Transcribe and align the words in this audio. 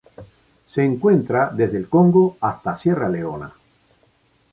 Se 0.65 0.83
encuentra 0.83 1.51
desde 1.53 1.77
el 1.77 1.87
Congo 1.87 2.35
hasta 2.41 2.75
Sierra 2.75 3.07
Leona. 3.07 3.53